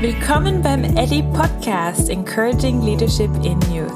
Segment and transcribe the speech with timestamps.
[0.00, 3.92] Willkommen beim Ellie Podcast Encouraging Leadership in Youth,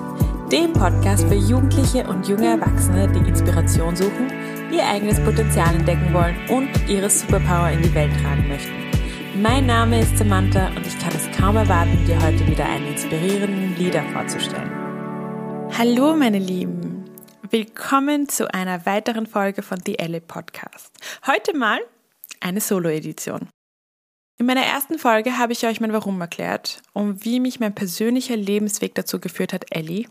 [0.53, 4.31] dem Podcast für Jugendliche und junge Erwachsene, die Inspiration suchen,
[4.71, 8.75] ihr eigenes Potenzial entdecken wollen und ihre Superpower in die Welt tragen möchten.
[9.41, 13.75] Mein Name ist Samantha und ich kann es kaum erwarten, dir heute wieder einen inspirierenden
[13.79, 14.71] Leader vorzustellen.
[15.79, 17.07] Hallo meine Lieben,
[17.49, 20.93] willkommen zu einer weiteren Folge von The Ellie Podcast.
[21.27, 21.81] Heute mal
[22.41, 23.49] eine Solo-Edition.
[24.37, 28.37] In meiner ersten Folge habe ich euch mein Warum erklärt und wie mich mein persönlicher
[28.37, 30.07] Lebensweg dazu geführt hat, Ellie,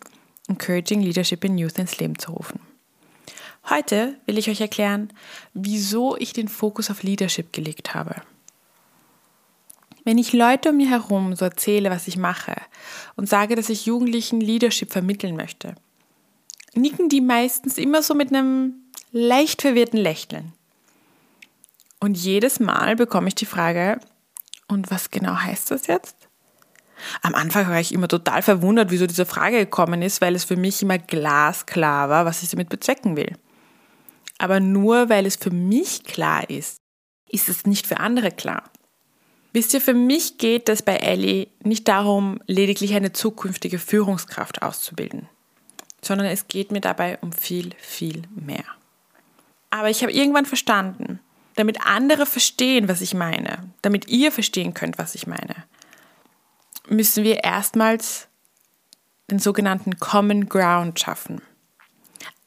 [0.47, 2.59] Encouraging Leadership in Youth ins Leben zu rufen.
[3.69, 5.11] Heute will ich euch erklären,
[5.53, 8.15] wieso ich den Fokus auf Leadership gelegt habe.
[10.05, 12.55] Wenn ich Leute um mir herum so erzähle, was ich mache
[13.15, 15.75] und sage, dass ich Jugendlichen Leadership vermitteln möchte,
[16.75, 18.75] nicken die meistens immer so mit einem
[19.11, 20.53] leicht verwirrten Lächeln.
[22.01, 24.01] Und jedes Mal bekomme ich die Frage,
[24.67, 26.29] und was genau heißt das jetzt?
[27.21, 30.55] Am Anfang war ich immer total verwundert, wieso diese Frage gekommen ist, weil es für
[30.55, 33.35] mich immer glasklar war, was ich damit bezwecken will.
[34.37, 36.77] Aber nur weil es für mich klar ist,
[37.29, 38.63] ist es nicht für andere klar.
[39.53, 45.29] Wisst ihr, für mich geht es bei Ellie nicht darum, lediglich eine zukünftige Führungskraft auszubilden,
[46.01, 48.65] sondern es geht mir dabei um viel, viel mehr.
[49.69, 51.19] Aber ich habe irgendwann verstanden,
[51.55, 55.55] damit andere verstehen, was ich meine, damit ihr verstehen könnt, was ich meine,
[56.87, 58.27] müssen wir erstmals
[59.29, 61.41] den sogenannten Common Ground schaffen.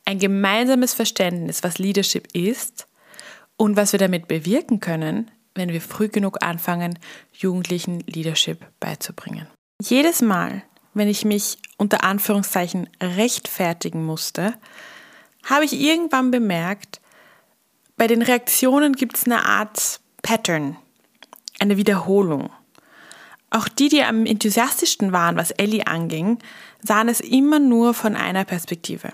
[0.05, 2.87] Ein gemeinsames Verständnis, was Leadership ist
[3.57, 6.99] und was wir damit bewirken können, wenn wir früh genug anfangen,
[7.33, 9.47] Jugendlichen Leadership beizubringen.
[9.81, 10.63] Jedes Mal,
[10.95, 14.55] wenn ich mich unter Anführungszeichen rechtfertigen musste,
[15.45, 17.01] habe ich irgendwann bemerkt,
[17.97, 20.77] bei den Reaktionen gibt es eine Art Pattern,
[21.59, 22.51] eine Wiederholung.
[23.51, 26.39] Auch die, die am enthusiastischsten waren, was Ellie anging,
[26.83, 29.13] sahen es immer nur von einer Perspektive.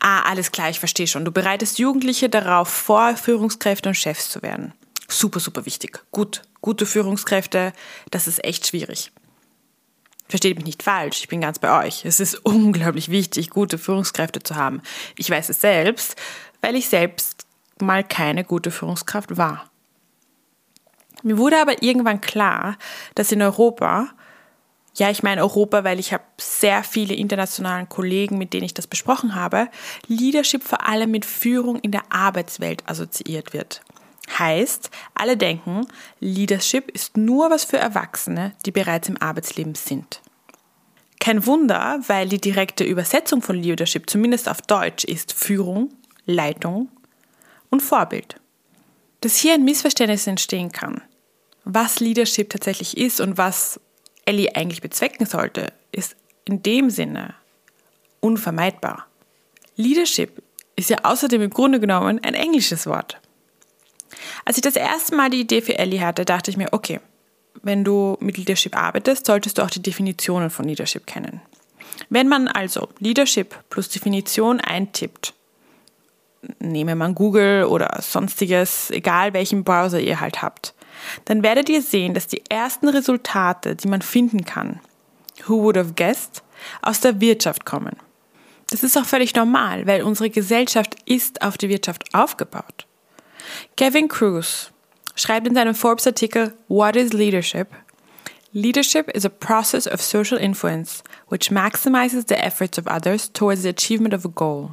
[0.00, 1.24] Ah, alles klar, ich verstehe schon.
[1.24, 4.72] Du bereitest Jugendliche darauf vor, Führungskräfte und Chefs zu werden.
[5.08, 6.00] Super, super wichtig.
[6.10, 7.72] Gut, gute Führungskräfte,
[8.10, 9.12] das ist echt schwierig.
[10.28, 12.04] Versteht mich nicht falsch, ich bin ganz bei euch.
[12.04, 14.82] Es ist unglaublich wichtig, gute Führungskräfte zu haben.
[15.16, 16.16] Ich weiß es selbst,
[16.60, 17.47] weil ich selbst
[17.82, 19.68] mal keine gute Führungskraft war.
[21.22, 22.76] Mir wurde aber irgendwann klar,
[23.14, 24.08] dass in Europa,
[24.94, 28.86] ja, ich meine Europa, weil ich habe sehr viele internationalen Kollegen, mit denen ich das
[28.86, 29.68] besprochen habe,
[30.06, 33.82] Leadership vor allem mit Führung in der Arbeitswelt assoziiert wird.
[34.38, 35.86] Heißt, alle denken,
[36.20, 40.20] Leadership ist nur was für Erwachsene, die bereits im Arbeitsleben sind.
[41.18, 45.90] Kein Wunder, weil die direkte Übersetzung von Leadership zumindest auf Deutsch ist Führung,
[46.26, 46.88] Leitung
[47.70, 48.36] und Vorbild.
[49.20, 51.02] Dass hier ein Missverständnis entstehen kann,
[51.64, 53.80] was Leadership tatsächlich ist und was
[54.24, 57.34] Ellie eigentlich bezwecken sollte, ist in dem Sinne
[58.20, 59.06] unvermeidbar.
[59.76, 60.42] Leadership
[60.76, 63.20] ist ja außerdem im Grunde genommen ein englisches Wort.
[64.44, 67.00] Als ich das erste Mal die Idee für Ellie hatte, dachte ich mir, okay,
[67.62, 71.40] wenn du mit Leadership arbeitest, solltest du auch die Definitionen von Leadership kennen.
[72.08, 75.34] Wenn man also Leadership plus Definition eintippt,
[76.58, 80.74] nehme man Google oder sonstiges, egal welchen Browser ihr halt habt,
[81.24, 84.80] dann werdet ihr sehen, dass die ersten Resultate, die man finden kann,
[85.46, 86.42] who would have guessed,
[86.82, 87.96] aus der Wirtschaft kommen.
[88.70, 92.86] Das ist auch völlig normal, weil unsere Gesellschaft ist auf die Wirtschaft aufgebaut.
[93.76, 94.70] Kevin Cruz
[95.14, 97.68] schreibt in seinem Forbes-Artikel What is Leadership?
[98.52, 103.68] Leadership is a process of social influence which maximizes the efforts of others towards the
[103.68, 104.72] achievement of a goal.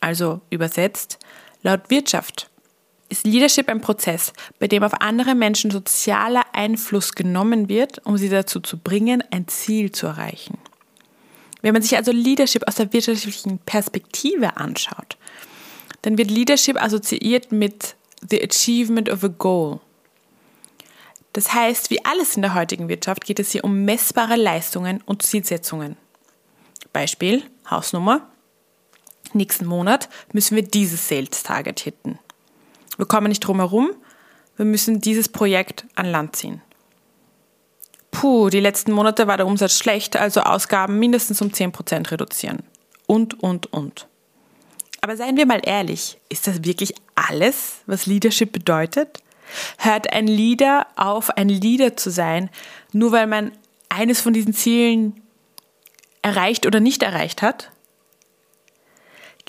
[0.00, 1.18] Also übersetzt,
[1.62, 2.50] laut Wirtschaft
[3.10, 8.28] ist Leadership ein Prozess, bei dem auf andere Menschen sozialer Einfluss genommen wird, um sie
[8.28, 10.58] dazu zu bringen, ein Ziel zu erreichen.
[11.60, 15.18] Wenn man sich also Leadership aus der wirtschaftlichen Perspektive anschaut,
[16.02, 17.96] dann wird Leadership assoziiert mit
[18.26, 19.80] the achievement of a goal.
[21.32, 25.22] Das heißt, wie alles in der heutigen Wirtschaft geht es hier um messbare Leistungen und
[25.22, 25.96] Zielsetzungen.
[26.92, 28.29] Beispiel, Hausnummer,
[29.34, 32.18] nächsten Monat müssen wir dieses Sales Target hitten.
[32.96, 33.90] Wir kommen nicht drum herum,
[34.56, 36.60] wir müssen dieses Projekt an Land ziehen.
[38.10, 42.62] Puh, die letzten Monate war der Umsatz schlecht, also Ausgaben mindestens um 10% reduzieren.
[43.06, 44.06] Und, und, und.
[45.00, 49.22] Aber seien wir mal ehrlich, ist das wirklich alles, was Leadership bedeutet?
[49.78, 52.50] Hört ein Leader auf, ein Leader zu sein,
[52.92, 53.52] nur weil man
[53.88, 55.22] eines von diesen Zielen
[56.22, 57.70] erreicht oder nicht erreicht hat?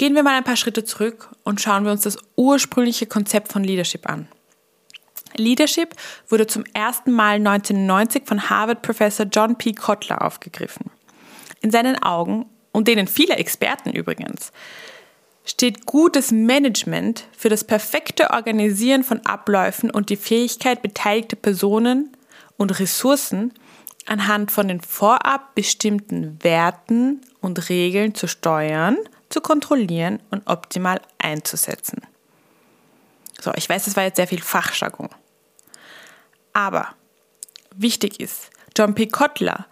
[0.01, 3.63] Gehen wir mal ein paar Schritte zurück und schauen wir uns das ursprüngliche Konzept von
[3.63, 4.27] Leadership an.
[5.35, 5.93] Leadership
[6.27, 9.73] wurde zum ersten Mal 1990 von Harvard-Professor John P.
[9.73, 10.89] Kotler aufgegriffen.
[11.61, 14.51] In seinen Augen, und denen vieler Experten übrigens,
[15.45, 22.09] steht gutes Management für das perfekte Organisieren von Abläufen und die Fähigkeit beteiligter Personen
[22.57, 23.53] und Ressourcen
[24.07, 28.97] anhand von den vorab bestimmten Werten und Regeln zu steuern,
[29.31, 32.01] zu kontrollieren und optimal einzusetzen.
[33.39, 35.09] So, ich weiß, das war jetzt sehr viel Fachjargon.
[36.53, 36.89] Aber
[37.75, 39.07] wichtig ist, John P.
[39.07, 39.65] Kotler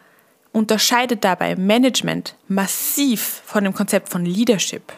[0.52, 4.92] unterscheidet dabei Management massiv von dem Konzept von Leadership.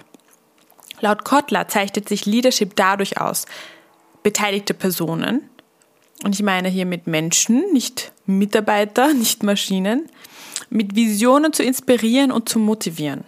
[1.01, 3.45] Laut Kotler zeichnet sich Leadership dadurch aus,
[4.23, 5.49] beteiligte Personen,
[6.23, 10.07] und ich meine hier mit Menschen, nicht Mitarbeiter, nicht Maschinen,
[10.69, 13.23] mit Visionen zu inspirieren und zu motivieren.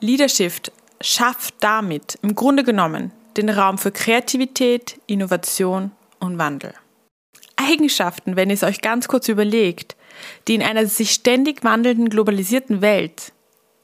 [0.00, 0.70] Leadership
[1.00, 6.74] schafft damit im Grunde genommen den Raum für Kreativität, Innovation und Wandel.
[7.56, 9.96] Eigenschaften, wenn ihr es euch ganz kurz überlegt,
[10.46, 13.32] die in einer sich ständig wandelnden globalisierten Welt,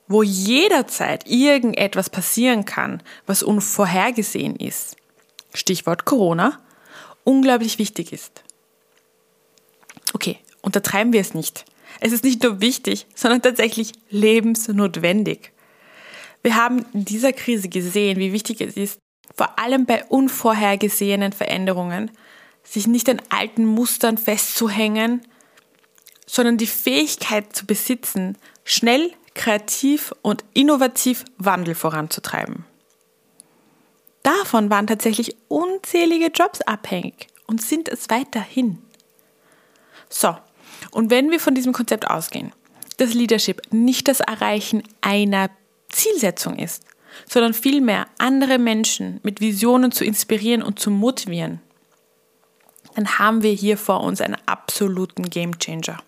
[0.09, 4.97] wo jederzeit irgendetwas passieren kann, was unvorhergesehen ist,
[5.55, 6.61] Stichwort Corona,
[7.25, 8.43] unglaublich wichtig ist.
[10.13, 11.65] Okay, untertreiben wir es nicht.
[12.01, 15.53] Es ist nicht nur wichtig, sondern tatsächlich lebensnotwendig.
[16.43, 18.99] Wir haben in dieser Krise gesehen, wie wichtig es ist,
[19.35, 22.11] vor allem bei unvorhergesehenen Veränderungen,
[22.63, 25.23] sich nicht an alten Mustern festzuhängen,
[26.27, 32.65] sondern die Fähigkeit zu besitzen, schnell, kreativ und innovativ Wandel voranzutreiben.
[34.23, 38.79] Davon waren tatsächlich unzählige Jobs abhängig und sind es weiterhin.
[40.09, 40.37] So,
[40.91, 42.53] und wenn wir von diesem Konzept ausgehen,
[42.99, 45.51] dass Leadership nicht das Erreichen einer
[45.91, 46.85] Zielsetzung ist,
[47.29, 51.61] sondern vielmehr andere Menschen mit Visionen zu inspirieren und zu motivieren,
[52.95, 56.03] dann haben wir hier vor uns einen absoluten Gamechanger.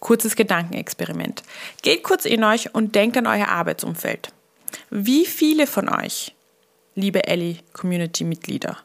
[0.00, 1.42] Kurzes Gedankenexperiment.
[1.82, 4.32] Geht kurz in euch und denkt an euer Arbeitsumfeld.
[4.88, 6.34] Wie viele von euch,
[6.94, 8.78] liebe Ellie Community-Mitglieder,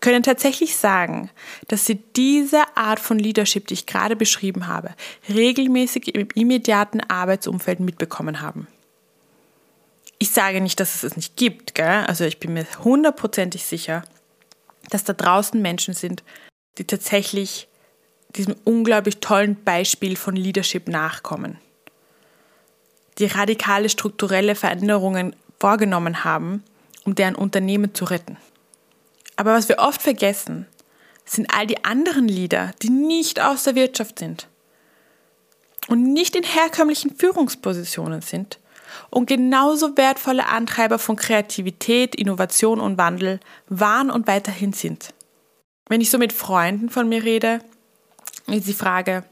[0.00, 1.30] können tatsächlich sagen,
[1.68, 4.94] dass sie diese Art von Leadership, die ich gerade beschrieben habe,
[5.28, 8.66] regelmäßig im immediaten Arbeitsumfeld mitbekommen haben?
[10.18, 12.04] Ich sage nicht, dass es es nicht gibt, gell?
[12.06, 14.04] also ich bin mir hundertprozentig sicher,
[14.90, 16.22] dass da draußen Menschen sind,
[16.78, 17.68] die tatsächlich
[18.36, 21.58] diesem unglaublich tollen Beispiel von Leadership nachkommen,
[23.18, 26.62] die radikale strukturelle Veränderungen vorgenommen haben,
[27.04, 28.36] um deren Unternehmen zu retten.
[29.40, 30.66] Aber was wir oft vergessen,
[31.24, 34.48] sind all die anderen Leader, die nicht aus der Wirtschaft sind
[35.88, 38.58] und nicht in herkömmlichen Führungspositionen sind
[39.08, 43.40] und genauso wertvolle Antreiber von Kreativität, Innovation und Wandel
[43.70, 45.14] waren und weiterhin sind.
[45.88, 47.60] Wenn ich so mit Freunden von mir rede,
[48.46, 49.24] ist die Frage,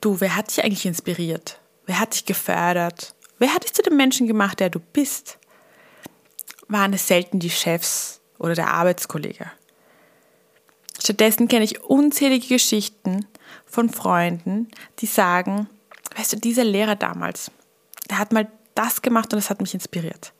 [0.00, 1.60] du, wer hat dich eigentlich inspiriert?
[1.86, 3.14] Wer hat dich gefördert?
[3.38, 5.38] Wer hat dich zu dem Menschen gemacht, der du bist?
[6.66, 9.46] Waren es selten die Chefs oder der Arbeitskollege?
[10.98, 13.26] Stattdessen kenne ich unzählige Geschichten
[13.64, 15.68] von Freunden, die sagen,
[16.16, 17.50] weißt du, dieser Lehrer damals,
[18.10, 20.32] der hat mal das gemacht und das hat mich inspiriert.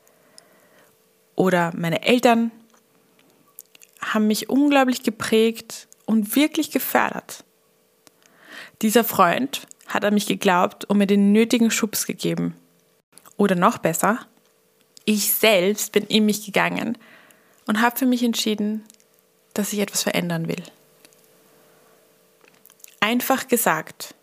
[1.35, 2.51] Oder meine Eltern
[4.01, 7.43] haben mich unglaublich geprägt und wirklich gefördert.
[8.81, 12.55] Dieser Freund hat an mich geglaubt und mir den nötigen Schubs gegeben.
[13.37, 14.19] Oder noch besser,
[15.05, 16.97] ich selbst bin in mich gegangen
[17.67, 18.83] und habe für mich entschieden,
[19.53, 20.63] dass ich etwas verändern will.
[22.99, 24.15] Einfach gesagt,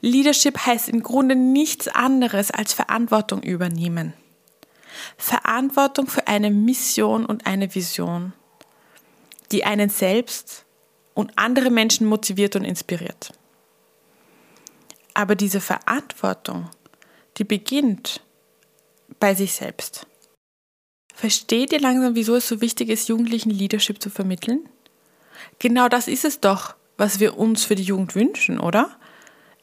[0.00, 4.12] Leadership heißt im Grunde nichts anderes als Verantwortung übernehmen.
[5.16, 8.32] Verantwortung für eine Mission und eine Vision,
[9.52, 10.64] die einen selbst
[11.14, 13.32] und andere Menschen motiviert und inspiriert.
[15.14, 16.68] Aber diese Verantwortung,
[17.38, 18.20] die beginnt
[19.18, 20.06] bei sich selbst.
[21.16, 24.68] Versteht ihr langsam, wieso es so wichtig ist, Jugendlichen Leadership zu vermitteln?
[25.58, 28.90] Genau das ist es doch, was wir uns für die Jugend wünschen, oder?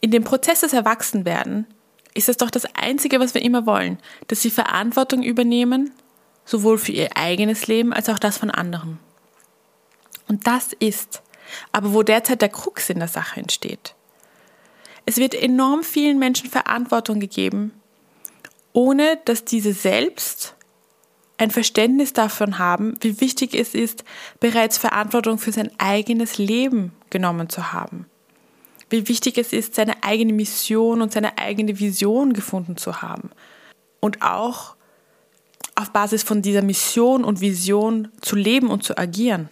[0.02, 1.68] In dem Prozess des Erwachsenwerden
[2.16, 5.92] ist es doch das Einzige, was wir immer wollen, dass sie Verantwortung übernehmen,
[6.44, 8.98] sowohl für ihr eigenes Leben als auch das von anderen.
[10.28, 11.22] Und das ist
[11.72, 13.94] aber, wo derzeit der Krux in der Sache entsteht.
[15.06, 17.74] Es wird enorm vielen Menschen Verantwortung gegeben,
[18.74, 20.56] ohne dass diese selbst
[21.44, 24.04] ein Verständnis davon haben, wie wichtig es ist,
[24.40, 28.08] bereits Verantwortung für sein eigenes Leben genommen zu haben.
[28.90, 33.30] Wie wichtig es ist, seine eigene Mission und seine eigene Vision gefunden zu haben.
[34.00, 34.76] Und auch
[35.76, 39.50] auf Basis von dieser Mission und Vision zu leben und zu agieren.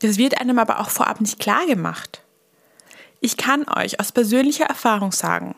[0.00, 2.22] Das wird einem aber auch vorab nicht klar gemacht.
[3.20, 5.54] Ich kann euch aus persönlicher Erfahrung sagen,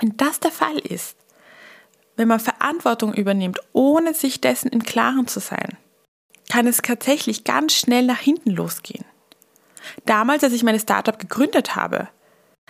[0.00, 1.15] wenn das der Fall ist,
[2.16, 5.76] wenn man Verantwortung übernimmt, ohne sich dessen im Klaren zu sein,
[6.50, 9.04] kann es tatsächlich ganz schnell nach hinten losgehen.
[10.04, 12.08] Damals, als ich meine Startup gegründet habe,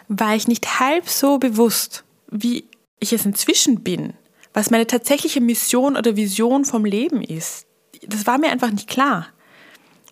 [0.09, 2.69] war ich nicht halb so bewusst, wie
[3.00, 4.15] ich es inzwischen bin,
[4.53, 7.67] was meine tatsächliche Mission oder Vision vom Leben ist.
[8.03, 9.29] Das war mir einfach nicht klar.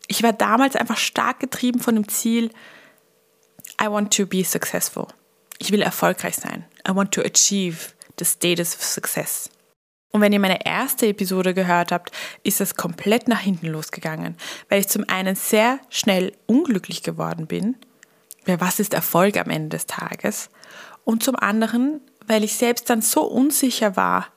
[0.06, 2.50] Ich war damals einfach stark getrieben von dem Ziel,
[3.82, 5.06] I want to be successful.
[5.58, 6.64] Ich will erfolgreich sein.
[6.86, 9.50] I want to achieve the status of success.
[10.10, 12.12] Und wenn ihr meine erste Episode gehört habt,
[12.44, 14.36] ist das komplett nach hinten losgegangen,
[14.68, 17.76] weil ich zum einen sehr schnell unglücklich geworden bin,
[18.46, 20.50] weil was ist Erfolg am Ende des Tages,
[21.04, 24.28] und zum anderen, weil ich selbst dann so unsicher war,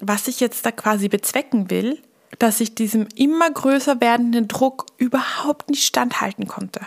[0.00, 2.02] was ich jetzt da quasi bezwecken will,
[2.38, 6.80] dass ich diesem immer größer werdenden Druck überhaupt nicht standhalten konnte.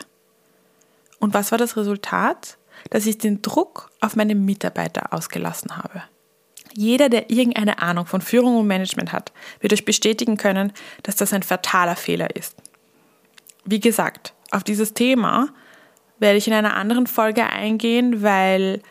[1.20, 2.58] Und was war das Resultat?
[2.89, 6.04] Dass ich den Druck auf meine Mitarbeiter ausgelassen habe.
[6.74, 10.74] Jeder, der irgendeine Ahnung von Führung und Management hat, wird euch bestätigen können,
[11.04, 12.56] dass das ein fataler Fehler ist.
[13.63, 15.50] Wie gesagt, auf dieses Thema
[16.20, 18.82] werde ich in einer anderen Folge eingehen, weil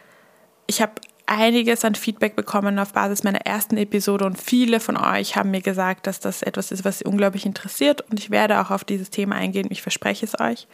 [0.67, 0.93] ich habe
[1.27, 5.63] einiges an Feedback bekommen auf Basis meiner ersten Episode und viele von euch haben mir
[5.63, 9.11] gesagt, dass das etwas ist, was sie unglaublich interessiert und ich werde auch auf dieses
[9.11, 10.67] Thema eingehen, ich verspreche es euch.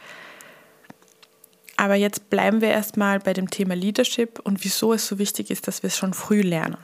[1.81, 5.67] Aber jetzt bleiben wir erstmal bei dem Thema Leadership und wieso es so wichtig ist,
[5.67, 6.77] dass wir es schon früh lernen.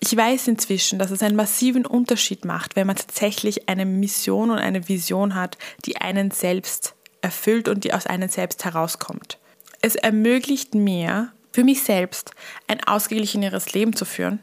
[0.00, 4.58] Ich weiß inzwischen, dass es einen massiven Unterschied macht, wenn man tatsächlich eine Mission und
[4.58, 9.38] eine Vision hat, die einen selbst erfüllt und die aus einem selbst herauskommt.
[9.80, 12.32] Es ermöglicht mir, für mich selbst
[12.66, 14.40] ein ausgeglicheneres Leben zu führen,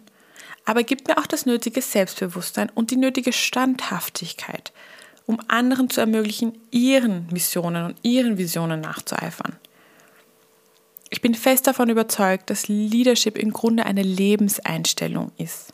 [0.63, 4.71] aber gibt mir auch das nötige Selbstbewusstsein und die nötige Standhaftigkeit,
[5.27, 9.57] um anderen zu ermöglichen, ihren Missionen und ihren Visionen nachzueifern.
[11.09, 15.73] Ich bin fest davon überzeugt, dass Leadership im Grunde eine Lebenseinstellung ist.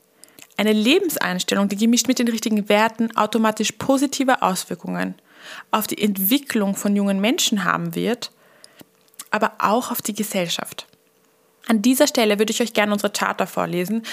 [0.58, 5.16] Eine Lebenseinstellung, die gemischt mit den richtigen Werten automatisch positive Auswirkungen
[5.72, 8.32] auf die Entwicklung von jungen Menschen haben wird,
[9.32, 10.88] aber auch auf die Gesellschaft.
[11.68, 14.04] An dieser Stelle würde ich euch gerne unsere Charta vorlesen,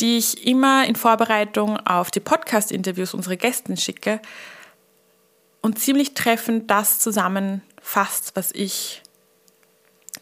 [0.00, 4.20] die ich immer in Vorbereitung auf die Podcast-Interviews unsere Gästen schicke
[5.60, 9.02] und ziemlich treffend das zusammenfasst, was ich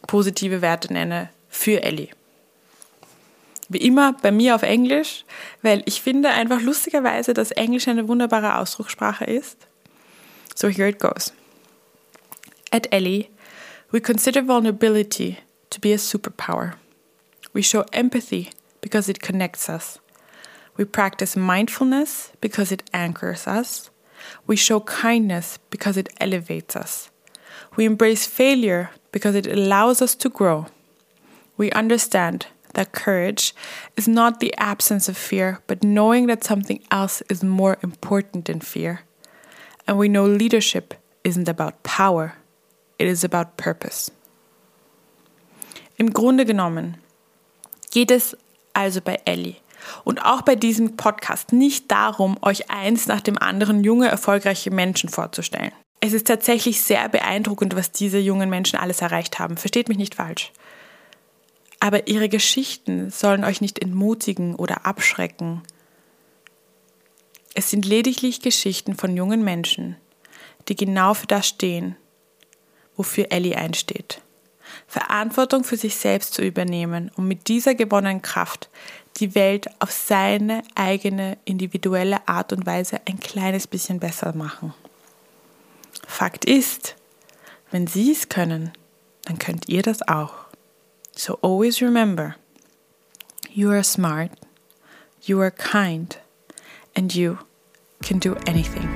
[0.06, 2.10] positive Werte nenne für Ellie.
[3.68, 5.24] Wie immer bei mir auf Englisch,
[5.62, 9.66] weil ich finde einfach lustigerweise, dass Englisch eine wunderbare Ausdruckssprache ist.
[10.54, 11.32] So here it goes.
[12.70, 13.30] At Ellie,
[13.90, 15.38] we consider vulnerability
[15.70, 16.74] to be a superpower.
[17.52, 18.50] We show empathy
[18.80, 20.00] because it connects us.
[20.76, 23.90] We practice mindfulness because it anchors us.
[24.46, 27.10] We show kindness because it elevates us.
[27.76, 30.66] We embrace failure because it allows us to grow.
[31.56, 33.54] We understand that courage
[33.96, 38.60] is not the absence of fear, but knowing that something else is more important than
[38.60, 39.00] fear.
[39.86, 42.34] And we know leadership isn't about power,
[42.98, 44.10] it is about purpose.
[45.98, 46.96] Im Grunde genommen
[47.90, 48.34] geht es
[48.74, 49.56] also bei Ellie
[50.04, 55.08] und auch bei diesem Podcast nicht darum, euch eins nach dem anderen junge, erfolgreiche Menschen
[55.08, 55.72] vorzustellen.
[56.00, 59.56] Es ist tatsächlich sehr beeindruckend, was diese jungen Menschen alles erreicht haben.
[59.56, 60.52] Versteht mich nicht falsch.
[61.80, 65.62] Aber ihre Geschichten sollen euch nicht entmutigen oder abschrecken.
[67.54, 69.96] Es sind lediglich Geschichten von jungen Menschen,
[70.68, 71.96] die genau für das stehen,
[72.96, 74.20] wofür Ellie einsteht.
[74.86, 78.68] Verantwortung für sich selbst zu übernehmen und mit dieser gewonnenen Kraft
[79.18, 84.74] die Welt auf seine eigene individuelle Art und Weise ein kleines bisschen besser machen.
[86.06, 86.96] Fakt ist,
[87.70, 88.72] wenn Sie es können,
[89.24, 90.34] dann könnt ihr das auch.
[91.16, 92.36] So always remember,
[93.52, 94.32] you are smart,
[95.22, 96.18] you are kind,
[96.94, 97.36] and you
[98.02, 98.88] can do anything.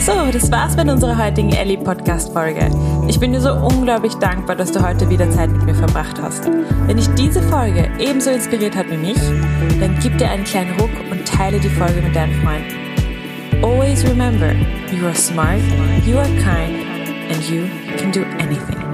[0.00, 2.70] So, das war's mit unserer heutigen Ellie Podcast Folge.
[3.08, 6.46] Ich bin dir so unglaublich dankbar, dass du heute wieder Zeit mit mir verbracht hast.
[6.86, 9.18] Wenn dich diese Folge ebenso inspiriert hat wie mich,
[9.80, 13.62] dann gib dir einen kleinen Ruck und teile die Folge mit deinen Freunden.
[13.62, 14.52] Always remember,
[14.92, 15.60] you are smart,
[16.06, 16.86] you are kind,
[17.30, 18.87] and you can do anything.